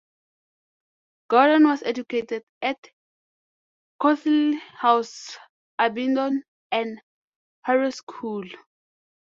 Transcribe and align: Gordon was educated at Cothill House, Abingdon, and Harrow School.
Gordon 1.27 1.65
was 1.67 1.83
educated 1.83 2.43
at 2.63 2.89
Cothill 4.01 4.57
House, 4.59 5.37
Abingdon, 5.77 6.41
and 6.71 6.99
Harrow 7.61 7.91
School. 7.91 8.45